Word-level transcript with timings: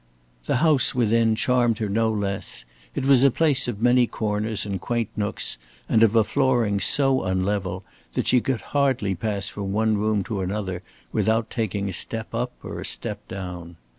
The 0.47 0.55
house 0.65 0.95
within 0.95 1.35
charmed 1.35 1.77
her 1.77 1.87
no 1.87 2.09
less. 2.09 2.65
It 2.95 3.05
was 3.05 3.23
a 3.23 3.29
place 3.29 3.67
of 3.67 3.83
many 3.83 4.07
corners 4.07 4.65
and 4.65 4.81
quaint 4.81 5.09
nooks, 5.15 5.59
and 5.87 6.01
of 6.01 6.15
a 6.15 6.23
flooring 6.23 6.79
so 6.79 7.21
unlevel 7.21 7.83
that 8.15 8.25
she 8.25 8.41
could 8.41 8.61
hardly 8.73 9.13
pass 9.13 9.47
from 9.49 9.73
one 9.73 9.97
room 9.99 10.23
to 10.23 10.41
another 10.41 10.81
without 11.11 11.51
taking 11.51 11.87
a 11.87 11.93
step 11.93 12.33
up 12.33 12.51
or 12.63 12.79
a 12.79 12.83
step 12.85 13.27
down. 13.27 13.75